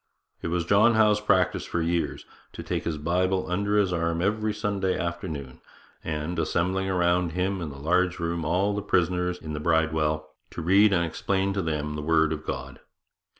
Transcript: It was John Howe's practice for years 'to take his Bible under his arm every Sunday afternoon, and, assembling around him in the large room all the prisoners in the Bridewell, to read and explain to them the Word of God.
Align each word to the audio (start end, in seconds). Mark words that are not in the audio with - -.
It 0.41 0.47
was 0.47 0.65
John 0.65 0.95
Howe's 0.95 1.21
practice 1.21 1.63
for 1.63 1.79
years 1.79 2.25
'to 2.53 2.63
take 2.63 2.85
his 2.85 2.97
Bible 2.97 3.45
under 3.51 3.77
his 3.77 3.93
arm 3.93 4.19
every 4.19 4.51
Sunday 4.51 4.97
afternoon, 4.97 5.61
and, 6.03 6.39
assembling 6.39 6.89
around 6.89 7.33
him 7.33 7.61
in 7.61 7.69
the 7.69 7.77
large 7.77 8.17
room 8.17 8.43
all 8.43 8.73
the 8.73 8.81
prisoners 8.81 9.37
in 9.37 9.53
the 9.53 9.59
Bridewell, 9.59 10.27
to 10.49 10.61
read 10.63 10.91
and 10.91 11.05
explain 11.05 11.53
to 11.53 11.61
them 11.61 11.93
the 11.95 12.01
Word 12.01 12.33
of 12.33 12.47
God. 12.47 12.79